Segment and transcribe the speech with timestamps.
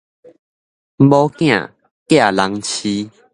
[0.97, 1.69] 某囝
[2.07, 3.11] 寄人飼